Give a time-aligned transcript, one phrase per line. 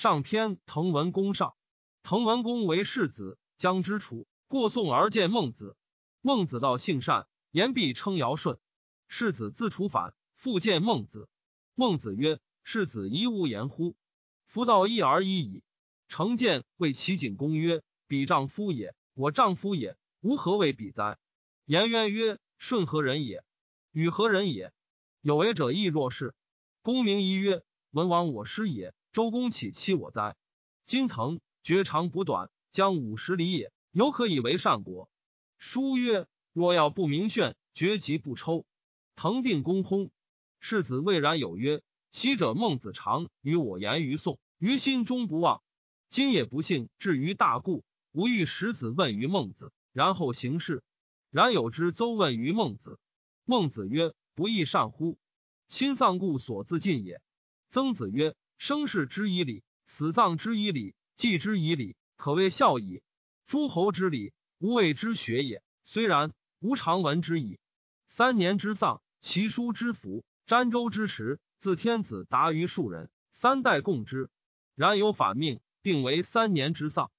[0.00, 1.54] 上篇滕文公上。
[2.02, 4.26] 滕文公为世子，将之楚。
[4.48, 5.76] 过宋而见孟子。
[6.22, 8.58] 孟子道性善，言必称尧舜。
[9.08, 11.28] 世子自楚反，复见孟子。
[11.74, 13.94] 孟子曰：“世子宜无言乎？
[14.46, 15.62] 夫道一而已矣。”
[16.08, 21.18] 成见谓齐景公曰：“彼丈夫也，我丈夫也，吾何谓比哉？”
[21.66, 23.44] 颜渊曰：“舜何人也？
[23.92, 24.72] 与何人也？
[25.20, 26.34] 有为者亦若是。”
[26.80, 27.62] 公明仪曰
[27.92, 30.36] ：“文王我师也，周公岂欺我哉？
[30.84, 35.10] 今腾绝长补短，将五十里也。”犹可以为善国。
[35.58, 38.64] 书曰：若要不明炫，绝疾不抽。
[39.16, 40.10] 滕定公薨，
[40.60, 45.60] 世子魏然有曰：昔者孟子常与我言于宋，于心中不忘。
[46.08, 50.84] 今也不幸至于大故，吾欲使子问于孟子，然后行事。
[51.30, 53.00] 然有之邹问于孟子，
[53.44, 55.18] 孟子曰：不亦善乎？
[55.66, 57.20] 亲丧故所自尽也。
[57.70, 63.02] 曾子曰：生事之以礼，死葬之以礼，祭之以礼，可谓孝矣。
[63.46, 65.62] 诸侯之礼，吾谓之学也。
[65.82, 67.58] 虽然，吾常闻之矣。
[68.06, 74.28] 三年之丧，其叔之福，詹州之时，自天子达于庶人，三代共之。
[74.74, 77.10] 然有反命，定为三年之丧。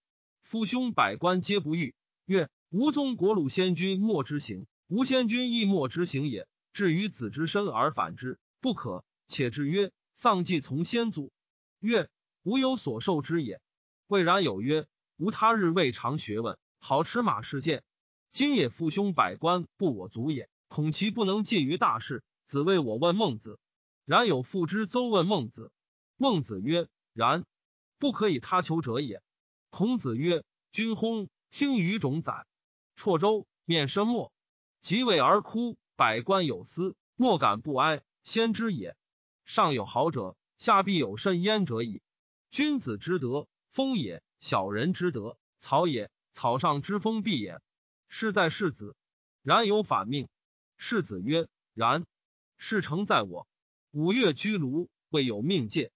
[0.43, 1.95] 父兄百官皆不欲，
[2.25, 6.47] 曰：吾宗国鲁先君莫之行，吾先君亦莫之行也。
[6.71, 9.03] 至于子之身而反之，不可。
[9.25, 11.31] 且至曰：丧祭从先祖。
[11.79, 12.07] 曰：
[12.43, 13.59] 吾有所受之也。
[14.05, 14.85] 未然有曰。
[15.17, 17.83] 无他日未尝学问，好持马事剑。
[18.29, 22.23] 今也父兄百官不我族也，恐其不能尽于大事。
[22.45, 23.57] 子谓我问孟子，
[24.05, 25.71] 然有父之邹问孟子。
[26.17, 27.43] 孟子曰：然，
[27.97, 29.23] 不可以他求者也。
[29.71, 32.45] 孔子曰：君薨，听于种宰。
[32.95, 34.31] 绰州面生莫，
[34.81, 38.03] 即位而哭，百官有司，莫敢不哀。
[38.21, 38.95] 先知也。
[39.53, 42.01] 上有好者，下必有甚焉者矣。
[42.51, 44.23] 君子之德，风也。
[44.39, 47.59] 小人之德，草也；草上之风，必也。
[48.07, 48.95] 是在世子，
[49.43, 50.29] 然有反命。
[50.77, 52.05] 世子曰：然。
[52.57, 53.45] 事成在我。
[53.91, 55.91] 五月居庐，未有命戒。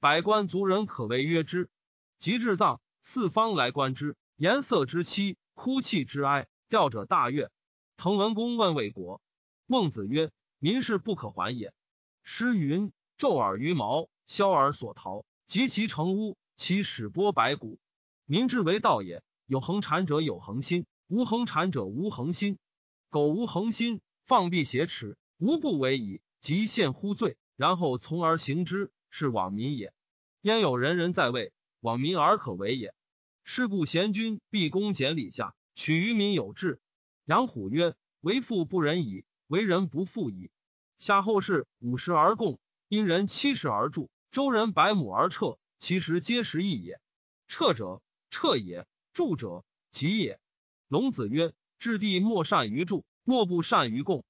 [0.00, 1.70] 百官族人可谓曰之。
[2.18, 7.50] 及至葬，四方来观之，颜色之凄，哭泣之哀，吊者大悦。
[7.96, 9.22] 滕文公问魏国，
[9.64, 11.72] 孟子曰：民事不可还也。
[12.22, 17.80] 诗云：昼尔于毛，消而所逃，及其成屋，其始剥白骨。
[18.26, 22.58] 民之为道也，有恒产者有恒心，无恒产者无恒心。
[23.10, 26.20] 苟无恒心，放屁挟持，无不为矣。
[26.40, 29.92] 即陷乎罪，然后从而行之，是罔民也。
[30.42, 32.94] 焉有人人在位，罔民而可为也？
[33.42, 36.80] 是故贤君必恭俭礼下，取于民有志。
[37.24, 40.52] 杨虎曰：“为富不仁矣，为人不富矣。”
[40.98, 47.00] 夏后氏五十而贡，因人七十而助，周人百亩而撤，其实皆是义也。
[47.46, 48.02] 撤者。
[48.30, 50.38] 彻也，助者吉也。
[50.86, 54.22] 龙子曰：“治地莫善于助，莫不善于共。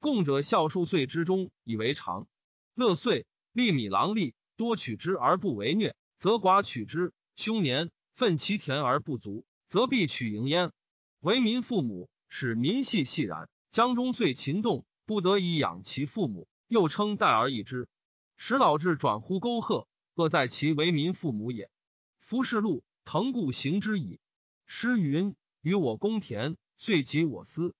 [0.00, 2.26] 共者孝数岁之中以为常。
[2.74, 10.72] 乐岁，利米郎利，多取之而不为虐，则寡取之；凶年，奋其田而不足，则必取盈焉。
[11.20, 13.48] 为民父母，使民系系然。
[13.70, 17.88] 江中岁秦动，不得以养其父母，又称代而易之，
[18.36, 21.70] 使老至转乎沟壑，恶在其为民父母也。
[22.18, 24.18] 夫是路。”腾故行之矣。
[24.64, 27.74] 诗云：“与我公田，遂及我私。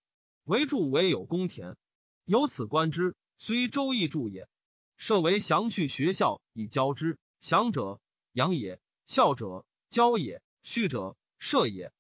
[0.44, 1.78] 为助为有公田，
[2.26, 4.46] 由此观之，虽周易助也。
[4.98, 7.18] 设为祥序学校以教之。
[7.40, 11.90] 祥者养也，孝者教也，序者射也。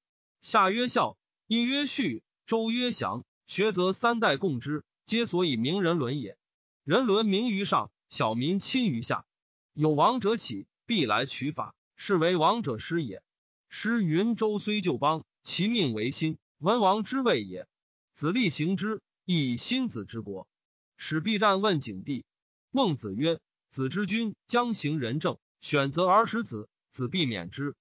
[0.42, 1.16] 夏曰孝，
[1.46, 3.24] 殷曰序，周曰祥。
[3.46, 6.36] 学则三代共之，皆所以明人伦也。
[6.84, 9.24] 人伦明于上，小民亲于下。
[9.72, 13.22] 有王者起，必来取法。”是为王者师也。
[13.68, 17.68] 师云：周虽旧邦，其命为新，文王之位也。
[18.12, 20.48] 子立行之，亦以新子之国。
[20.96, 22.24] 使必战问景帝。
[22.70, 23.38] 孟子曰：
[23.68, 27.76] 子之君将行仁政，选择而使子，子必免之。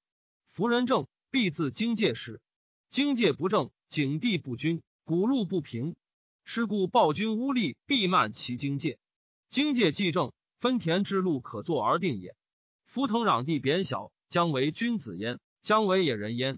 [0.47, 2.39] 夫仁政，必自经界始。
[2.89, 5.95] 经界不正，景帝不君，古路不平。
[6.45, 8.99] 是故暴君污吏，必慢其经界。
[9.53, 12.35] 经界既正，分田之路可作而定也。
[12.85, 16.57] 夫腾壤地贬小，将为君子焉，将为野人焉。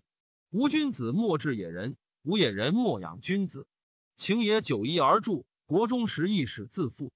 [0.50, 3.68] 无君子莫治野人，无野人莫养君子。
[4.16, 7.12] 情也久夷而著，国中时亦使自负。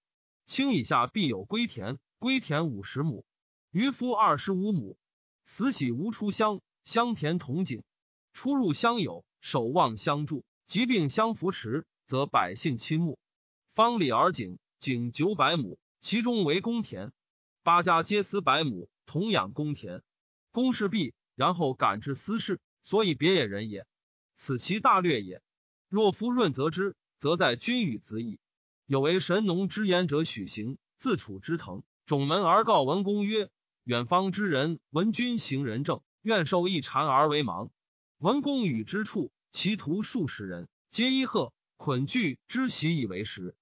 [0.46, 3.24] 卿以下必有归田，归田五十亩，
[3.72, 4.98] 渔夫二十五亩。
[5.46, 7.84] 慈禧无出乡，乡田同景。
[8.34, 13.18] 出入乡友，守望相助，疾病相扶持，则百姓亲睦。
[13.74, 17.12] 方里而井，井九百亩，其中为公田，
[17.64, 18.90] 八家皆私百亩。
[19.06, 20.04] 同养公田，
[20.52, 23.86] 公事毕，然后感至私事，所以别野人也。
[24.36, 25.42] 此其大略也。
[25.90, 28.40] 若夫润则之，则在君与子矣。
[28.86, 33.50] 有为神农之言者，许行自处之藤，种门而告文公曰
[33.84, 37.70] ：“远方之人闻君行仁政，愿受一禅而为盲。”
[38.20, 43.56] 文公与之处，其徒数十人，皆衣鹤捆具之习以为食。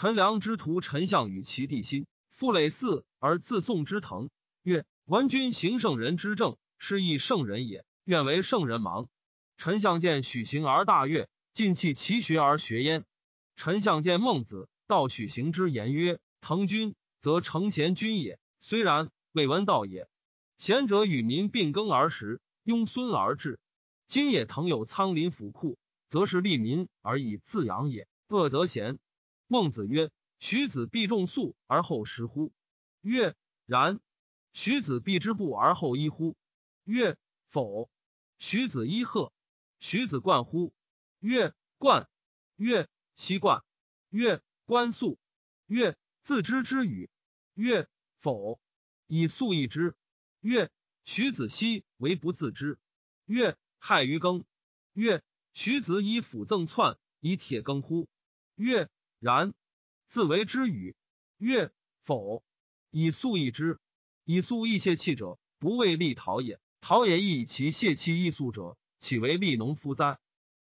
[0.00, 4.30] 陈良之徒陈相与其弟心，复累嗣而自宋之藤，
[4.62, 7.84] 曰：“闻君行圣人之政，是亦圣人也。
[8.04, 9.08] 愿为圣人盲。”
[9.58, 13.04] 陈相见许行而大悦，尽弃其学而学焉。
[13.56, 18.38] 陈相见孟子，道许行之言曰：“腾君，则成贤君也。
[18.60, 20.06] 虽然，未闻道也。
[20.58, 23.58] 贤者与民并耕而食，庸孙而治。
[24.06, 28.06] 今也腾有仓廪府库，则是利民而以自养也。
[28.28, 29.00] 恶得贤。”
[29.48, 32.52] 孟子曰：“徐子必种粟而后食乎？”
[33.02, 33.34] 曰
[33.66, 34.00] ：“然。”
[34.54, 36.36] 徐子必之布而后衣乎？
[36.84, 37.16] 曰
[37.48, 37.90] ：“否。”
[38.38, 39.32] 徐子衣鹤。
[39.80, 40.72] 徐子冠乎？
[41.18, 42.08] 曰：“冠。”
[42.56, 43.64] 曰：其冠
[44.10, 45.18] 曰冠素
[45.66, 47.10] 曰自知之语
[47.54, 48.60] 曰否
[49.08, 49.96] 以素易之
[50.40, 50.70] 曰
[51.04, 52.78] 徐子奚为不自知
[53.26, 54.44] 曰害于耕
[54.92, 55.22] 曰
[55.52, 58.08] 徐子以斧赠篡以铁耕乎
[58.54, 59.54] 曰然
[60.06, 60.94] 自为之语
[61.38, 62.42] 曰否
[62.90, 63.78] 以素易之
[64.24, 70.18] 以素易泄气者不为利陶也陶也亦以其泄气易素者岂为利农夫哉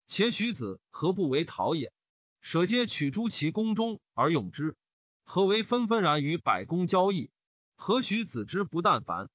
[0.06, 1.92] 且许子何不为陶也？
[2.40, 4.76] 舍皆取诸其宫中而用之，
[5.24, 7.28] 何为纷纷然于百公交易？
[7.74, 9.28] 何许子之不但凡？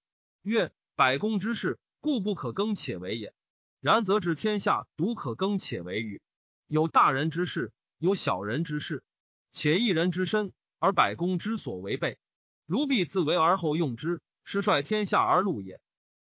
[0.43, 3.33] 曰：百公之事，故不可更且为也。
[3.81, 6.21] 然则治天下独可更且为与？
[6.67, 9.03] 有大人之事，有小人之事，
[9.51, 12.17] 且一人之身而百公之所为备。
[12.65, 15.79] 如必自为而后用之，是率天下而戮也。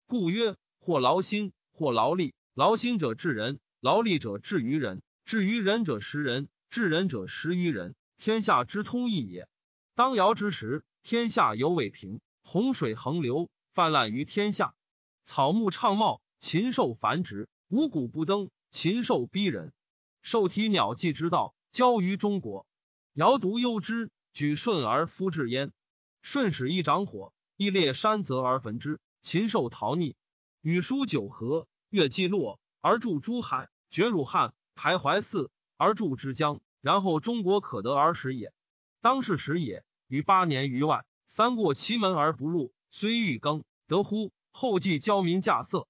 [0.08, 2.34] 故曰：或劳心，或劳力。
[2.54, 6.50] 劳心者治人，劳力者治于人，治于人者食人。
[6.70, 9.48] 治人者食于人，天下之通义也。
[9.96, 14.76] 当尧之时，天下犹未平，洪水横流，泛滥于天下，
[15.24, 19.74] 草木畅茂，禽兽繁殖，五谷不登，禽兽逼人，
[20.22, 22.68] 兽体鸟迹之道交于中国。
[23.19, 25.74] 尧独忧之，举舜而夫治焉。
[26.21, 30.13] 舜使一掌火，一列山泽而焚之，禽兽逃匿。
[30.62, 35.50] 禹书九河，越季洛而注诸海，绝汝汉，徘徊泗。
[35.75, 38.54] 而筑之江，然后中国可得而食也。
[39.01, 44.31] 当是时也，于八年于外，三过其门而不入，虽欲耕，得乎？
[44.51, 45.88] 后继教民稼穑，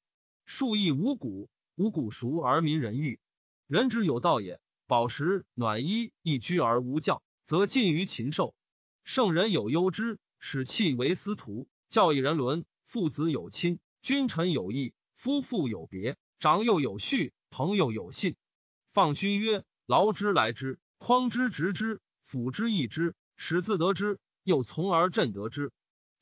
[0.47, 3.19] 数亿五谷，五谷熟而民人欲。
[3.67, 4.59] 人之有道也，
[4.89, 8.55] 饱食暖衣，一居而无教，则近于禽兽。
[9.03, 12.65] 圣人有忧之，使气为司徒，教以人伦。
[12.85, 18.35] 父子有亲，君臣有义，夫妇有别，长幼有序，朋友有信。
[18.91, 19.63] 放勋曰。
[19.85, 25.71] 劳之来之，匡之执之，辅之益之，使自得之，又从而振得之。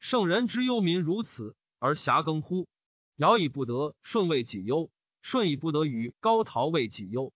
[0.02, 2.68] 圣人之忧民如此，而遐耕乎？
[3.16, 4.90] 尧以不得，舜为己忧；
[5.22, 7.32] 舜以不得与高陶为己忧。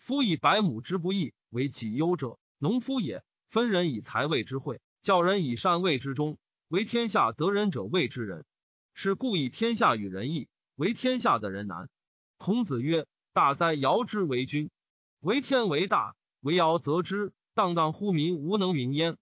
[0.00, 3.22] 夫以百亩之不义为己忧者，农夫也。
[3.48, 6.38] 分人以财谓之惠，教人以善为之忠，
[6.68, 8.46] 为天下得人者谓之仁。
[8.94, 11.90] 是故以天下与人易，为天下的人难。
[12.38, 14.70] 孔子曰：“大哉尧之为君！”
[15.20, 19.18] 为天为大，为尧则之，荡荡乎民，无能名焉。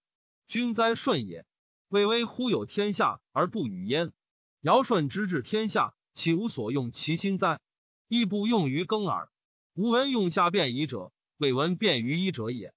[0.47, 1.45] 君哉舜也！
[1.89, 4.13] 巍巍乎有天下而不与焉。
[4.61, 7.59] 尧舜之治天下，岂无所用其心哉？
[8.07, 9.29] 亦不用于耕耳。
[9.79, 12.73] 吾闻用下便夷者，未闻便于医者也。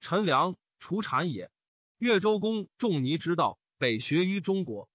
[0.00, 1.50] 陈良除产也。
[1.98, 4.88] 越周公仲尼之道，北学于中国。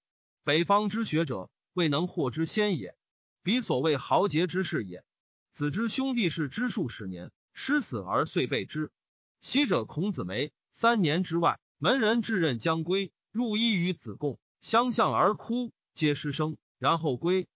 [0.43, 2.97] 北方之学者，未能获之先也。
[3.43, 5.05] 彼所谓豪杰之士也。
[5.51, 7.31] 子之兄弟是之数十年。
[7.53, 8.91] 失死而遂备之。
[9.39, 17.47] 昔者孔子梅三年之外，门人至任将归，入衣于子贡，相向而哭，皆失声，然后归。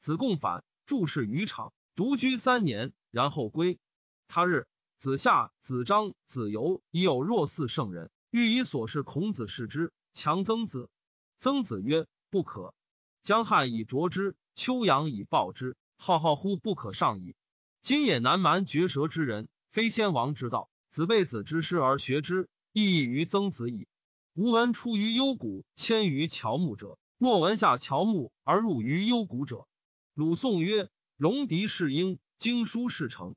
[0.00, 3.78] 子贡反，注事于场，独居三年，然后归。
[4.26, 4.66] 他日，
[4.98, 10.90] 子夏、子张、子游已有若四圣人，欲以所事孔子视之，强曾子。
[11.38, 12.74] 曾子曰：“不可。
[13.22, 17.36] 江汉以啄之，秋阳以暴之，浩浩乎不可上矣。”
[17.80, 20.68] 今也南蛮绝舌之人，非先王之道。
[20.90, 23.86] 子被子之师而学之，亦异于曾子矣。
[24.32, 29.68] 吾闻出于幽谷，迁于乔木者，莫闻下乔木而入于幽谷者。
[30.14, 33.34] 鲁宋曰：“戎狄是鹰，经书事成。”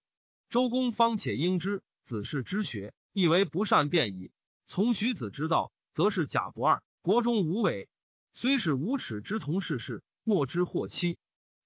[0.50, 4.32] 周公方且应之，子是之学，亦为不善辩矣。
[4.66, 7.90] 从徐子之道，则是假不二，国中无伪。
[8.34, 11.18] 虽是无耻之同世事，莫之祸期。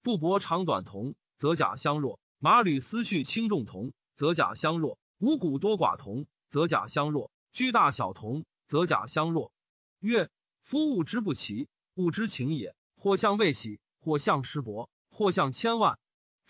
[0.01, 9.51] 布帛长短同，则甲相若；马履思绪轻重同，则甲相若；五谷多寡同，则甲相若；居大小同，则甲相若。
[9.99, 10.29] 曰：
[10.61, 12.75] 夫物之不齐，物之情也。
[12.95, 15.99] 或向未喜，或向师伯，或向千万。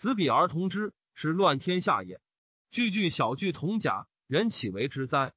[0.02, 2.20] 子比而同之，是乱天下也。
[2.72, 5.32] 句句小句同假，人岂为之哉？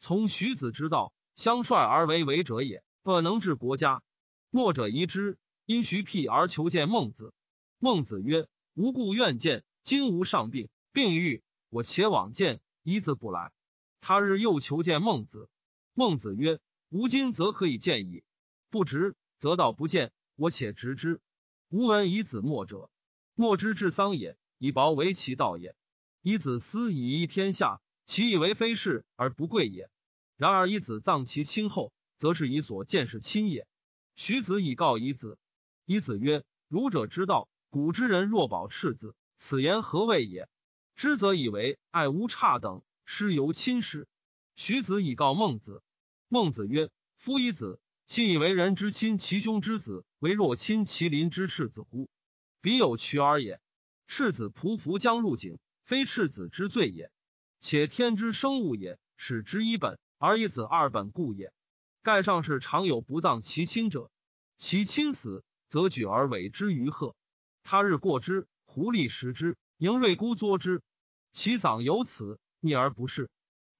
[0.00, 2.82] 从徐子之道，相率而为为者也。
[3.04, 4.02] 恶能治国家。
[4.50, 7.32] 墨者疑之，因徐辟而求见孟子。
[7.78, 9.62] 孟子曰：吾故愿见。
[9.84, 12.60] 今吾上病，病愈，我且往见。
[12.82, 13.52] 一字不来。
[14.00, 15.48] 他日又求见孟子。
[15.94, 16.58] 孟子曰：
[16.88, 18.24] 吾今则可以见矣。
[18.68, 20.10] 不直，则道不见。
[20.34, 21.20] 我且直之。
[21.68, 22.90] 吾闻以子墨者，
[23.40, 25.76] 莫之治丧也，以薄为其道也。
[26.22, 29.88] 以子思以益天下，其以为非事而不贵也。
[30.36, 33.68] 然而以子葬其亲厚，则是以所见是亲也。
[34.16, 35.38] 徐子以告以子，
[35.84, 40.48] 以子曰：儒者之道，古之人若保赤子，此言何谓也？
[40.96, 44.08] 知则以为爱无差等，师犹亲师。
[44.56, 45.80] 徐子以告孟子，
[46.26, 47.78] 孟子曰：夫以子。
[48.04, 52.10] 信以为人之亲其兄之子，为若亲其邻之赤子乎？
[52.60, 53.60] 彼有渠耳也。
[54.06, 57.10] 赤子匍匐将入井，非赤子之罪也。
[57.60, 61.52] 且天之生物也，始之一本，而以子二本故也。
[62.02, 64.10] 盖上士常有不葬其亲者，
[64.56, 67.16] 其亲死，则举而委之于壑。
[67.64, 70.82] 他日过之，狐狸食之，盈瑞孤作之，
[71.32, 73.28] 其丧有此，逆而不是。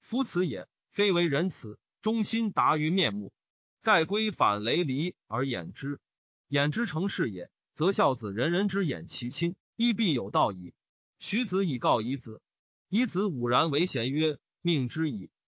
[0.00, 3.32] 夫此也，非为人慈，忠心达于面目。
[3.80, 6.00] 盖归反雷离而掩之，
[6.48, 10.74] 掩之成事也，则孝子人人之眼其亲，亦必有道矣。
[11.20, 12.42] 徐子以告以子，
[12.88, 15.30] 以子武然为贤曰：“命之矣。”